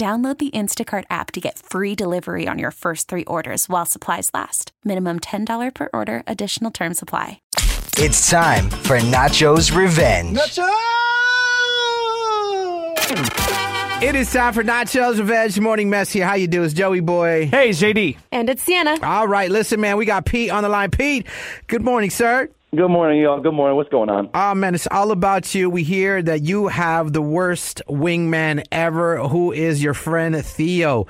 [0.00, 4.30] Download the Instacart app to get free delivery on your first three orders while supplies
[4.32, 4.72] last.
[4.82, 7.42] Minimum $10 per order, additional term supply.
[7.98, 10.38] It's time for Nachoo's Revenge.
[10.38, 10.64] Nachoo!
[14.02, 16.24] It is time for Nachos Revenge Morning Mess here.
[16.24, 16.62] How you do?
[16.62, 17.48] It's Joey Boy.
[17.48, 18.16] Hey, it's JD.
[18.32, 18.96] And it's Sienna.
[19.02, 20.90] All right, listen, man, we got Pete on the line.
[20.90, 21.26] Pete,
[21.66, 22.48] good morning, sir.
[22.72, 23.40] Good morning, y'all.
[23.40, 23.76] Good morning.
[23.76, 24.30] What's going on?
[24.32, 25.68] Oh, man, it's all about you.
[25.68, 29.18] We hear that you have the worst wingman ever.
[29.26, 31.08] Who is your friend Theo?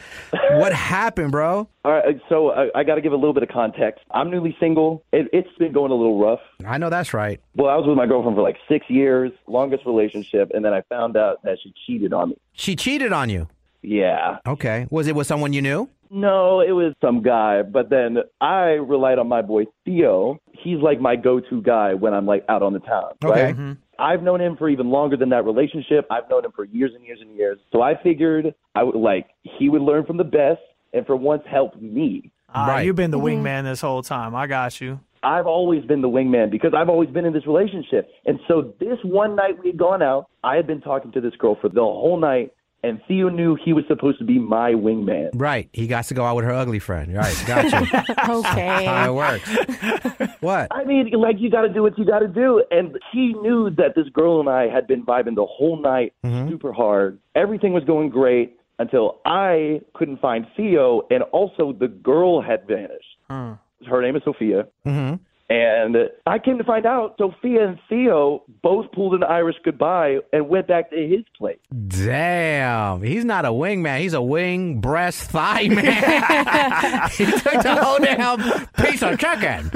[0.53, 1.69] what happened, bro?
[1.85, 4.03] All right, so uh, I, I got to give a little bit of context.
[4.11, 5.05] I'm newly single.
[5.13, 6.41] It, it's been going a little rough.
[6.65, 7.39] I know that's right.
[7.55, 10.81] Well, I was with my girlfriend for like six years, longest relationship, and then I
[10.89, 12.37] found out that she cheated on me.
[12.55, 13.49] She cheated on you.
[13.83, 14.39] Yeah.
[14.47, 14.87] Okay.
[14.91, 15.91] Was it with someone you knew?
[16.11, 20.39] No, it was some guy, but then I relied on my boy Theo.
[20.53, 23.53] He's like my go-to guy when I'm like out on the town, Okay.
[23.53, 23.77] right?
[23.99, 26.07] I've known him for even longer than that relationship.
[26.11, 27.59] I've known him for years and years and years.
[27.73, 30.61] So I figured I would like he would learn from the best
[30.93, 32.33] and for once help me.
[32.53, 32.87] Uh, Right.
[32.87, 34.35] You've been the wingman this whole time.
[34.35, 34.99] I got you.
[35.23, 38.11] I've always been the wingman because I've always been in this relationship.
[38.27, 41.35] And so this one night we had gone out, I had been talking to this
[41.39, 42.53] girl for the whole night,
[42.83, 45.31] and Theo knew he was supposed to be my wingman.
[45.35, 45.69] Right.
[45.73, 47.15] He got to go out with her ugly friend.
[47.15, 47.45] Right.
[47.47, 48.43] Got you.
[48.43, 50.37] How it works.
[50.41, 50.69] what?
[50.71, 53.71] I mean, like you got to do what you got to do, and he knew
[53.71, 57.19] that this girl and I had been vibing the whole night, super hard.
[57.35, 63.17] Everything was going great until I couldn't find Theo, and also the girl had vanished.
[63.29, 64.67] Her name is Sophia.
[64.87, 65.23] Mm-hmm.
[65.51, 65.97] And
[66.27, 70.69] I came to find out Sophia and Theo both pulled an Irish goodbye and went
[70.69, 71.59] back to his place.
[71.89, 74.01] Damn, he's not a wing man.
[74.01, 77.11] He's a wing, breast, thigh man.
[77.11, 79.71] he took the whole damn piece of chicken.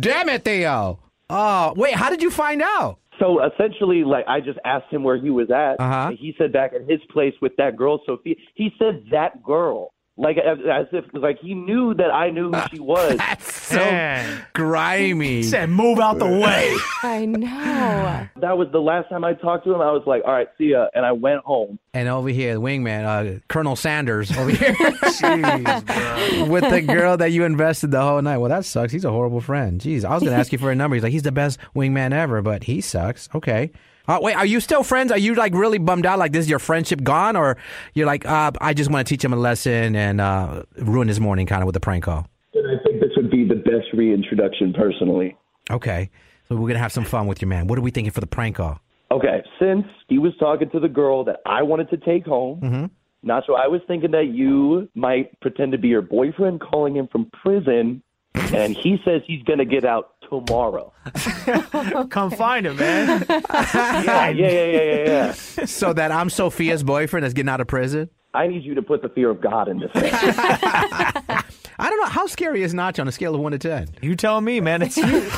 [0.00, 0.98] Damn it, Theo.
[1.28, 2.98] Oh, wait, how did you find out?
[3.20, 5.78] So essentially, like I just asked him where he was at.
[5.78, 6.08] Uh-huh.
[6.08, 8.34] and He said back at his place with that girl Sophia.
[8.54, 12.60] He said that girl, like as, as if like he knew that I knew who
[12.70, 13.16] she was.
[13.16, 15.36] That's so grimy.
[15.36, 16.76] He said, move out the way.
[17.02, 18.28] I know.
[18.40, 19.80] That was the last time I talked to him.
[19.80, 21.78] I was like, all right, see ya, and I went home.
[21.94, 27.32] And over here, the wingman, uh, Colonel Sanders, over here Jeez, with the girl that
[27.32, 28.38] you invested the whole night.
[28.38, 28.92] Well, that sucks.
[28.92, 29.80] He's a horrible friend.
[29.80, 30.94] Jeez, I was going to ask you for a number.
[30.96, 33.28] He's like, he's the best wingman ever, but he sucks.
[33.34, 33.70] Okay.
[34.10, 35.12] Uh, wait, are you still friends?
[35.12, 36.18] Are you like really bummed out?
[36.18, 37.56] Like this is your friendship gone, or
[37.94, 41.20] you're like, uh, I just want to teach him a lesson and uh, ruin his
[41.20, 42.26] morning, kind of with a prank call.
[42.54, 45.36] And I think this would be the best reintroduction, personally.
[45.70, 46.10] Okay,
[46.48, 47.68] so we're gonna have some fun with your man.
[47.68, 48.80] What are we thinking for the prank call?
[49.12, 52.90] Okay, since he was talking to the girl that I wanted to take home,
[53.22, 57.06] not Nacho, I was thinking that you might pretend to be your boyfriend, calling him
[57.12, 58.02] from prison,
[58.34, 60.92] and he says he's going to get out tomorrow.
[62.10, 63.26] Come find him, man.
[63.70, 65.64] Yeah, yeah, yeah, yeah, yeah, yeah.
[65.66, 68.08] so that I'm Sophia's boyfriend that's getting out of prison.
[68.32, 70.10] I need you to put the fear of God in this thing.
[70.14, 71.42] I
[71.88, 73.88] don't know how scary is Nachoo on a scale of one to ten.
[74.02, 74.82] You tell me, man.
[74.82, 75.28] It's you.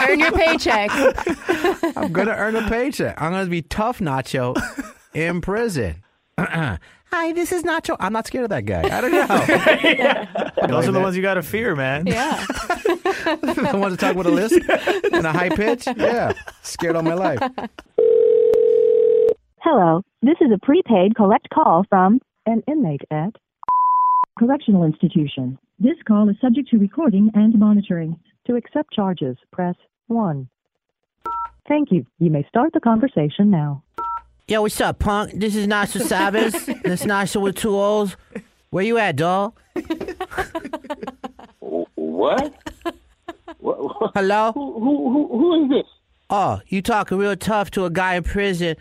[0.00, 0.90] Earn your paycheck.
[1.96, 3.20] I'm gonna earn a paycheck.
[3.20, 4.54] I'm gonna be tough, Nachoo,
[5.14, 6.02] in prison.
[7.18, 7.96] Hi, this is Nachoo.
[7.98, 8.82] I'm not scared of that guy.
[8.82, 9.26] I don't know.
[10.68, 12.06] Those are the ones you got to fear, man.
[12.06, 12.44] Yeah.
[12.46, 14.60] the ones to talk with a lisp
[15.14, 15.86] and a high pitch.
[15.96, 17.40] Yeah, scared all my life.
[19.62, 23.32] Hello, this is a prepaid collect call from an inmate at
[24.38, 25.58] Correctional Institution.
[25.78, 28.20] This call is subject to recording and monitoring.
[28.46, 29.76] To accept charges, press
[30.08, 30.46] 1.
[31.66, 32.04] Thank you.
[32.18, 33.84] You may start the conversation now.
[34.48, 35.32] Yo, what's up, punk?
[35.34, 36.52] This is Nachoo Sabas.
[36.84, 38.16] this Nachoo with two O's.
[38.70, 39.56] Where you at, doll?
[41.58, 41.84] what?
[41.96, 42.54] what?
[43.58, 44.12] what?
[44.14, 44.52] Hello?
[44.52, 45.86] Who, who, who, who is this?
[46.30, 48.76] Oh, you talking real tough to a guy in prison.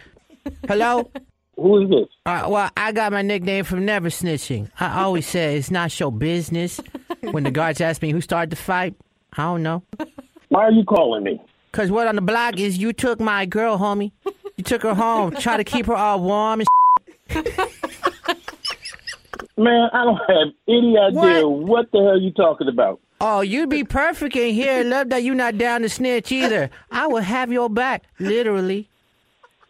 [0.68, 1.10] Hello?
[1.56, 2.10] Who is this?
[2.28, 4.70] Uh, well, I got my nickname from never snitching.
[4.80, 6.80] I always say it's not show business.
[7.22, 8.94] When the guards ask me who started the fight,
[9.34, 9.82] I don't know.
[10.50, 11.42] Why are you calling me?
[11.72, 14.12] Cause what on the block is you took my girl, homie.
[14.58, 16.68] You took her home, try to keep her all warm and.
[19.58, 23.00] Man, I don't have any idea what, the hell you're talking about.
[23.22, 24.84] Oh, you'd be perfect in here.
[24.84, 26.70] Love that you're not down to snitch either.
[26.92, 28.90] I will have your back, literally.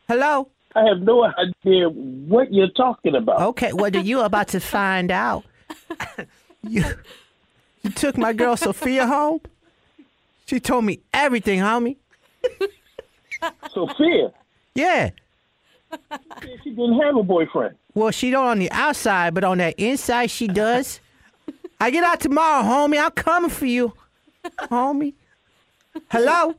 [0.08, 0.50] Hello.
[0.76, 3.42] I have no idea what you're talking about.
[3.42, 5.46] Okay, what are you about to find out?
[6.64, 6.84] you,
[7.84, 9.40] you took my girl Sophia home.
[10.48, 11.98] She told me everything, homie.
[13.72, 14.32] Sophia?
[14.76, 15.12] Yeah.
[16.64, 17.76] She didn't have a boyfriend.
[17.94, 21.00] Well, she don't on the outside, but on that inside she does.
[21.80, 23.02] I get out tomorrow, homie.
[23.02, 23.94] I'm coming for you,
[24.60, 25.14] homie.
[26.12, 26.56] Hello.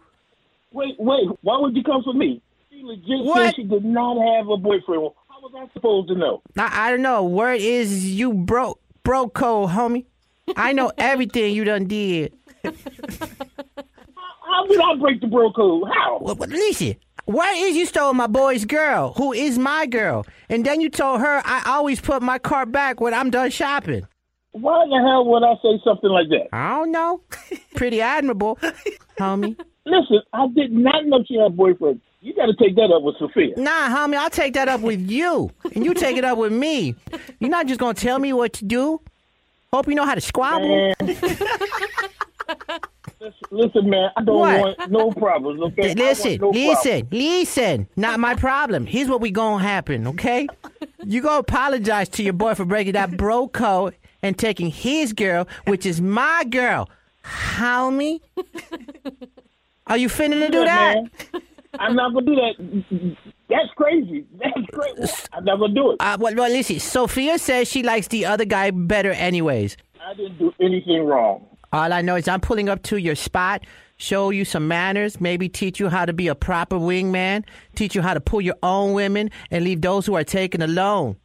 [0.72, 1.28] Wait, wait.
[1.42, 2.40] Why would you come for me?
[2.70, 3.42] She legit What?
[3.46, 5.10] said she did not have a boyfriend.
[5.28, 6.42] How was I supposed to know?
[6.56, 7.24] I, I don't know.
[7.24, 10.06] Word is you broke, broke code, homie.
[10.56, 12.32] I know everything you done did.
[12.64, 12.72] How
[14.66, 15.88] did I break the bro code?
[15.92, 16.18] How?
[16.20, 20.64] Well, but listen, where is you stole my boy's girl, who is my girl, and
[20.64, 24.06] then you told her I always put my car back when I'm done shopping.
[24.52, 26.48] Why the hell would I say something like that?
[26.52, 27.20] I don't know.
[27.74, 28.58] Pretty admirable,
[29.18, 29.58] homie.
[29.84, 32.00] Listen, I did not know she had a boyfriend.
[32.20, 33.54] You got to take that up with Sophia.
[33.56, 36.94] Nah, homie, I'll take that up with you, and you take it up with me.
[37.38, 39.00] You're not just gonna tell me what to do.
[39.72, 40.94] Hope you know how to squabble.
[43.50, 44.60] Listen, man, I don't What?
[44.78, 45.94] want no problems, okay?
[45.94, 47.88] Listen, no listen, listen.
[47.96, 48.86] Not my problem.
[48.86, 50.46] Here's what we gonna happen, okay?
[51.04, 55.46] You gonna apologize to your boy for breaking that bro code and taking his girl,
[55.66, 56.88] which is my girl,
[57.24, 58.20] homie.
[59.86, 60.94] Are you finna to do that?
[60.96, 61.10] man.
[61.78, 63.16] I'm not gonna do that.
[63.48, 64.24] That's crazy.
[64.42, 65.12] That's crazy.
[65.32, 65.96] I'm not gonna do it.
[66.00, 66.80] Uh, well, well, listen.
[66.80, 69.76] Sophia says she likes the other guy better, anyways.
[70.04, 71.46] I didn't do anything wrong.
[71.72, 73.64] All I know is I'm pulling up to your spot,
[73.96, 78.02] show you some manners, maybe teach you how to be a proper wingman, teach you
[78.02, 81.16] how to pull your own women, and leave those who are taken alone.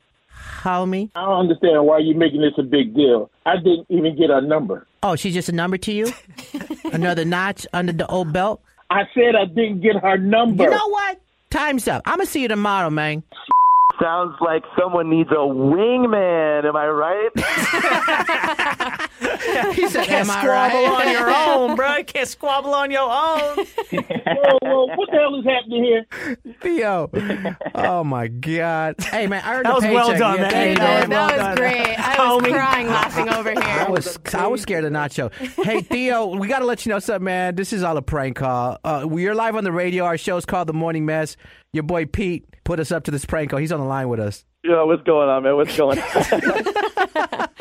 [0.61, 1.09] Homie.
[1.15, 3.29] I don't understand why you're making this a big deal.
[3.45, 4.87] I didn't even get her number.
[5.03, 6.11] Oh, she's just a number to you?
[6.91, 8.61] Another notch under the old belt?
[8.89, 10.63] I said I didn't get her number.
[10.63, 11.19] You know what?
[11.49, 12.03] Time's up.
[12.05, 13.23] I'm going to see you tomorrow, man.
[14.01, 16.65] Sounds like someone needs a wingman.
[16.65, 17.29] Am I right?
[19.73, 21.07] He said, Can't Am I squabble right?
[21.07, 21.29] on your
[21.69, 21.97] own, bro.
[21.97, 23.65] You can't squabble on your own.
[23.91, 26.05] whoa, whoa, what the hell is happening here?
[26.61, 27.09] Theo.
[27.75, 28.95] Oh, my God.
[28.99, 30.19] Hey, man, I earned That a was well paycheck.
[30.19, 30.51] done, Yeah, man.
[30.51, 31.55] thank That That, was well was done.
[31.57, 31.99] great.
[31.99, 32.53] I was Homie.
[32.53, 33.59] crying laughing over here.
[33.61, 33.89] I here.
[33.91, 35.31] was I was scared of Nachoo.
[35.63, 37.55] Hey Theo, we got to let you know something, man.
[37.55, 38.77] This is all a prank call.
[38.83, 40.03] Uh, we're live on the radio.
[40.05, 41.37] Our show's called The Morning Mess.
[41.73, 43.59] Your boy Pete put us up to this prank call.
[43.59, 44.45] He's on the line with us.
[44.63, 45.55] Yo, what's going on, man?
[45.55, 47.47] What's going on?